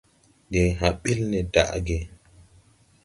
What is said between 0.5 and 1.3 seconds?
hay hã bil